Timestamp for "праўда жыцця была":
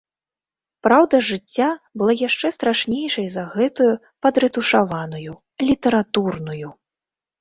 0.85-2.13